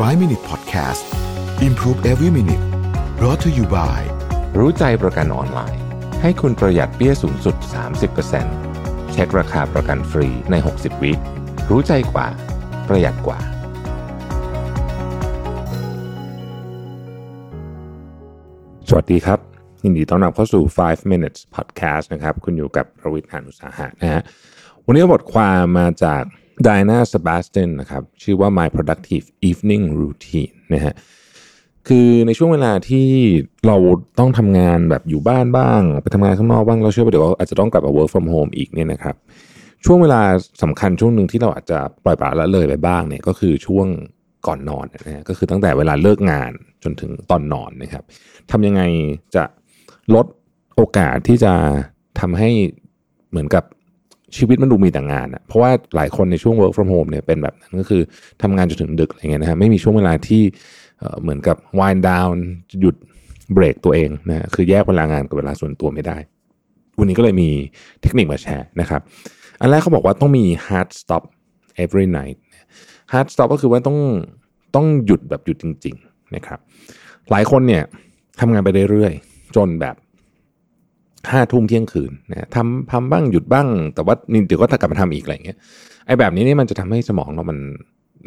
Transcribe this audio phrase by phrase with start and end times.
[0.00, 1.04] 5 Minute Podcast
[1.68, 2.64] Improve Every Minute
[3.18, 4.00] brought to you by
[4.58, 5.82] รู้ใจประกันออนไลน์
[6.22, 7.56] ให้คุณประหยัดเปี้ยสูงสุด
[8.34, 11.12] 30%เช็คราคาประกันฟรีใน 60 วิ
[11.70, 12.26] รู้ใจกว่า
[12.88, 13.38] ประหยัดกว่า
[18.88, 19.38] สวัสดีครับ
[19.84, 24.22] ยินดีต้อนรับเข้าสู่ 5 minutes podcast นะครับ คุณอยู่กับประวิทย์หานุสาหะนะฮะ
[24.86, 26.22] วันนี้บทความมาจาก
[26.66, 30.94] Diana Sebastian นะครับชื่อว่า My Productive Evening Routine นะฮะ
[31.88, 33.06] คือในช่วงเวลาที่
[33.66, 33.76] เรา
[34.18, 39.16] ต้องทำงานแบบอยู่บ้านบ้าง ไปทำงานข้างนอกบ้างเราเชื่อว่าเดี๋ยวอาจจะต้องกลับมา work from home อีกเนี่ยนะครับ
[39.84, 40.20] ช่วงเวลา
[40.62, 43.86] สำคัญช่วงหนึ่งที่เราอาจจะปล่อยปละละเลยไปบ้างเนี่ยก็คือช่วง
[44.46, 48.04] ก่อนนอนนะฮะก็คือตั้งแต่เวลาเลิกงานจนถึงตอนนอนนะครับ
[48.50, 48.82] ทำยังไง
[49.34, 49.44] จะ
[50.14, 50.26] ลด
[50.76, 51.52] โอกาสที่จะ
[52.20, 52.50] ทำให้
[53.30, 53.64] เหมือนกับ
[54.36, 58.02] ชีวิตมันดูมีแต่งานอะเพราะว่าหลายคนในช่วง work from home เนี่ยเป็นแบบนั้นก็คือ
[58.42, 60.42] ทำงานจนถึงดึกอะไรเงี้ยนะฮะไม่มีช่วงเวลาที่
[61.22, 62.36] เหมือนกับ wind down
[62.80, 62.96] หยุด
[63.52, 66.16] เบรกตัวเองนะฮะคือแยกเวลางานกับเวลาส่วนตัวไม่ได้
[66.98, 67.48] วันนี้ก็เลยมี
[68.02, 69.00] เทคนิคมาแชร์นะครับ
[69.60, 71.22] อันแรกเขาบอกว่าต้องมี hard stop
[71.84, 72.38] every night
[73.12, 73.98] hard stop ก็คือว่าต้อง
[74.74, 76.58] ต้องหยุดแบบหยุดจริง ๆ นะครับ
[77.30, 77.82] หลายคนเนี่ย
[78.40, 79.94] ทำงานไปเรื่อยๆจนแบบ
[81.32, 85.56] ห้าทุ่มเที่ยงคืนนะทำทำบ้างหยุดบ้าง แต่ว่านี่เดี๋ยวก็กลับมาทำอีกอะไรเงี้ย
[86.06, 87.58] ไอ้แบบนี้นี่มันจะทำให้สมองเรามัน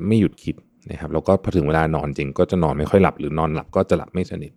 [0.07, 0.55] ไม่หยุดคิด
[0.91, 4.51] นะครับแล้วก็พอถึงเวลานอนจริงก็จะนอนไม่ค่อยหลับหรือนอนหลับก็จะหลับไม่สนิท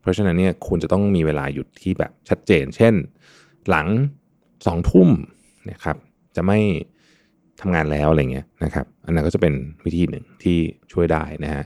[0.00, 2.94] เพราะฉะนั้นเนี่ยคุณจะต้องมีเวลาหยุดที่แบบชัดเจน เช่น
[3.70, 3.86] หลัง
[4.66, 5.08] สองทุ่ม
[5.70, 5.96] นะครับ
[6.36, 6.58] จะไม่
[7.60, 10.58] ทำงานแล้วอะไรเงี้ยนะครับอันนั้นก็จะเป็นวิธีหนึ่งที่
[10.92, 11.64] ช่วยได้นะฮะ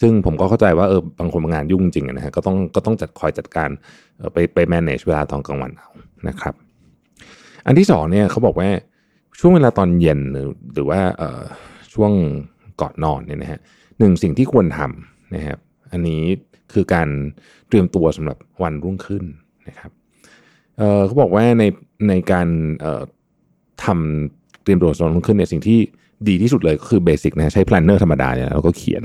[0.00, 3.70] ซึ่งผมก็เข้าใจว่าเออบางคนงานยุ่งจริงนะฮะก็ต้องก็ต้องจัดคอยจัดการ
[4.18, 5.88] เออไปไป manage เวลาตอนกลางวันเอา
[6.28, 6.54] นะครับ
[7.66, 8.68] อันที่สองเนี่ยเขาบอกว่า
[9.38, 11.42] ช่วงเวลาตอนเย็นหรือหรือว่าเอ่อ
[11.94, 12.12] ช่วง
[12.80, 13.60] ก่อนนอนเนี่ยนะฮะ
[13.98, 15.58] หนึ่งสิ่งที่ควรทำนะครับ
[15.92, 16.22] อันนี้
[16.72, 17.08] คือการ
[17.68, 19.24] เตรียมตัวสำหรับวันรุ่งขึ้น
[19.68, 19.90] นะครับ
[20.78, 21.64] เออเขาบอกว่าใน
[22.08, 22.48] ในการ
[22.80, 23.02] เอ่อ
[23.84, 24.37] ทำ
[24.68, 25.78] เตรียมตัวสำรับวันรุ่งขึ้นเนี่ยสิ่งที่
[26.28, 29.04] ดีที่สุดเลยก็คือเบสิกนะใช้ planner ธรรมดาเนี่ยแล้วก็เขียน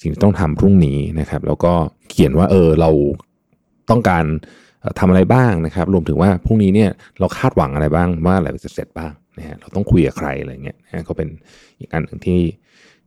[0.00, 1.72] สิ่งที่ต้องทำพรุ่งนี้นะครับ แล้วก็
[2.10, 2.90] เขียนว่าเออเรา
[3.90, 4.24] ต้องการ
[4.80, 11.28] เอ่อทำอะไรบ้างนะครับ รวมถึงว่าพรุ่งนี้เนี่ยเราคาดหวังอะไรบ้างว่าอะไรจะเสร็จบ้างนะฮะเราต้องคุยกับใครอะไรเงี้ยนะก็เป็น
[11.80, 12.40] อีกอันหนึ่งที่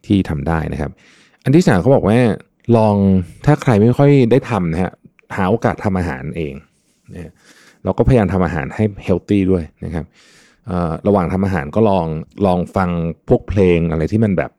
[0.05, 0.91] ที่ทำได้นะครับ
[1.43, 2.19] อันที่สามเขาบอกว่า
[2.77, 2.95] ลอง
[3.45, 4.91] ถ้าใครไม่ค่อยได้ทำนะฮะ
[5.35, 6.53] หาโอกาสทำอาหารเอง
[7.13, 7.31] นะฮะ
[7.83, 10.05] เราก็พยายามทำอาหารให้เฮลตี้ด้วยนะครับ
[11.07, 12.07] ระหว่างทำอาหารก็ลอง
[12.45, 12.89] ลองฟัง
[13.29, 14.51] พวกเพลงอะไรที่มันแบบ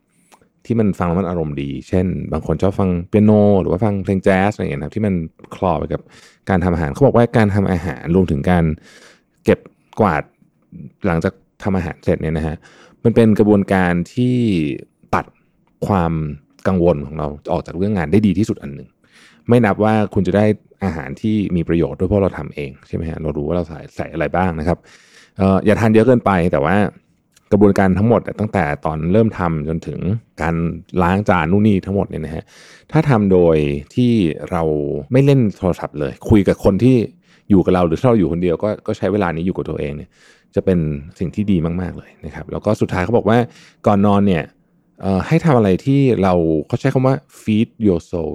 [0.66, 3.30] ที่มันฟังแล้วมันอารมณ์ดี เช่น บางคนชอบฟังเปียโน
[3.62, 5.14] หรือว่าฟังเพลงแจ๊สอะไรอย่างเงี้ยนะครับที่มัน
[5.56, 6.00] คลอไปกับ
[6.48, 8.64] การทำอาหาร เขาบอกว่าการทำอาหารรวมถึงการ
[9.44, 9.58] เก็บ
[10.00, 10.22] กวาด
[11.06, 11.32] หลังจาก
[11.62, 12.56] ทำอาหารเสร็จเนี่ยนะฮะ
[13.04, 14.36] มันเป็นกระบวนการที่
[15.14, 15.26] ตัด
[15.86, 16.12] ความ
[16.66, 18.88] กังวลของเราออกจากเรื่องงานได้ดีที่สุดอันหนึ่ง
[19.48, 20.44] ไม่นับว่าคุณจะได้
[20.84, 24.78] อาหารที่มีประโยชน์ด้วยเพราะเราทำเองใช่ไหมฮะ เรารู้ว่าเราใส่ใส่อะไรบ้างนะครับ
[25.41, 26.76] อ่ออย่าทานเยอะเกินไปแต่ว่า
[27.53, 29.99] กระบวนการทั้งหมดตั้งแต่ตอนเริ่มทำจนถึง
[30.43, 30.54] การ
[31.03, 32.44] ล้างจานนู่นนี่ทั้งหมดเนี่ยนะฮะ
[32.93, 33.56] ถ้าทำโดย
[33.94, 34.12] ที่
[34.50, 34.62] เรา
[35.12, 36.97] ไม่เล่นโทรศัพท์เลย คุยกับคนที่
[37.50, 40.10] อยู่กับเราหรือถ้าเราอยู่คนเดียวก็ก็ใช้เวลานี้อยู่กับตัวเองเนี่ย
[40.54, 40.78] จะเป็น
[41.19, 43.38] สิ่งที่ดีมาก ๆ เลยนะครับ แล้วก็สุดท้ายเขาบอกว่า
[43.87, 44.44] ก่อนนอนเนี่ย
[45.03, 46.34] เอ่อให้ทำอะไรที่เรา
[46.69, 48.34] เขาใช้คำว่า feed your soul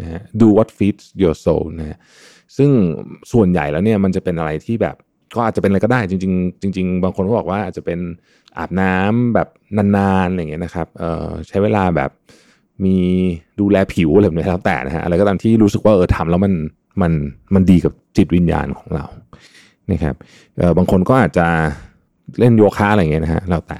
[0.00, 1.98] นะฮะ do what feeds your soul นะฮะ
[2.56, 2.70] ซึ่ง
[3.32, 4.96] ส่วนใหญ่แล้วเนี่ยมันจะเป็นอะไรที่แบบ
[5.34, 7.98] ก็อาจจะเป็นอะไรก็ได้จริง ๆ จริง ๆ บางคนก็บอกว่าอาจจะเป็น
[8.58, 12.10] อาบน้ำแบบนานๆอะไรอย่างเงี้ยนะครับเอ่อใช้เวลาแบบ
[12.84, 12.96] มี
[13.60, 16.52] ดูแลผิวอะไรแบบนี้แล้วแต่นะฮะอะไรก็ตามที่รู้สึกว่าเออทำแล้วมัน
[17.02, 17.12] มัน
[17.54, 19.04] มันดีกับจิตวิญญาณของเรา
[19.92, 20.14] นะครับ
[20.58, 21.46] เออบางคนก็อาจจะ
[22.38, 23.78] เล่นโยคะอะไรอย่างเงี้ยนะฮะแล้วแต่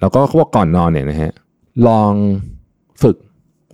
[0.00, 1.32] แล้วก็เขาบอกก่อนนอนเนี่ยนะฮะ
[1.88, 2.12] ลอง
[3.02, 3.16] ฝึก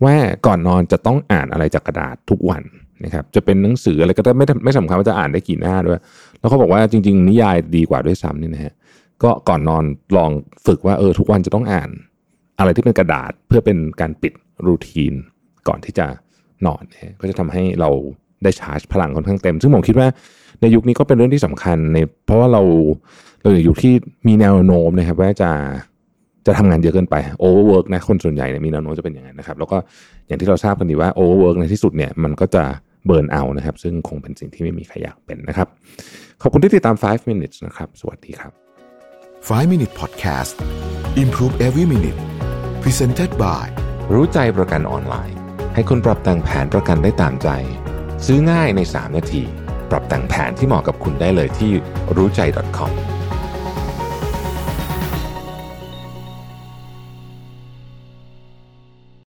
[0.04, 0.14] ว่า
[0.47, 2.62] ก่อนนอนจะต้องอ่านอะไรจากกระดาษทุกวัน
[3.05, 6.01] นะครับจะเป็นหนังสืออะไรก็ได้ไม่ไม่สำคัญว่าจะอ่านได้กี่หน้าด้วย
[6.39, 8.75] แล้วเขาบอกว่าจริง ๆ นิยายดีกว่าด้วยซ้ำนี่นะฮะ
[9.23, 9.85] ก็ก่อนนอน
[10.17, 10.31] ลอง
[10.67, 11.91] ฝึกว่าเออทุกวันจะต้องอ่าน
[12.59, 14.33] อะไรที่เป็นกระดาษเพื่อเป็นการปิด
[14.66, 15.13] routine
[15.69, 16.07] ก่อนที่จะ
[16.66, 17.91] นอนนะก็จะทำให้เรา
[18.43, 20.09] ได้ชาร์จพลังค่อนข้างเต็ม ซึ่งผมคิดว่า
[20.60, 22.63] ในยุคนี้ก็เป็นเรื่องที่สำคัญในเพราะว่าเรา
[23.43, 23.95] เราอยู่ยุคที่
[24.28, 25.51] มีแนวโน้มนะครับว่าจะ
[26.47, 29.77] จะทำงานเยอะเกินไป overwork นะคนส่วนใหญ่เนี่ยมีแนวโน้มจะเป็นอย่างนั้นนะครับ แล้วก็
[30.27, 32.65] อย่างที่เราทราบกันดีว่า overwork ในที่สุดเนี่ยมันก็จะ
[33.07, 35.69] burnout นะครับ ซึ่งคงเป็นสิ่งที่ไม่มีใครอยากเป็นนะครับ
[36.43, 38.53] ขอบคุณที่ติดตาม 5 minutes นะครับ สวัสดีครับ
[39.49, 40.54] 5 Minute Podcast
[41.22, 42.21] Improve Every Minute
[42.83, 43.66] Presented by
[44.13, 45.39] รู้ใจประกันออนไลน์
[45.75, 47.49] ให้คุณปรับแต่งแผนประกันได้ตามใจ
[48.27, 49.43] ซื้อง่ายใน 3 นาที
[49.91, 51.71] ปรับแต่งแผนที่เหมาะกับคุณได้เลยที่
[52.16, 52.41] รู้ใจ
[52.78, 52.93] .com